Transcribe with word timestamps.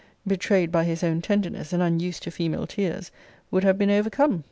]betrayed 0.35 0.71
by 0.71 0.83
his 0.83 1.03
own 1.03 1.21
tenderness, 1.21 1.71
and 1.71 1.83
unused 1.83 2.23
to 2.23 2.31
female 2.31 2.65
tears, 2.65 3.11
would 3.51 3.63
have 3.63 3.77
been 3.77 3.91
overcome? 3.91 4.39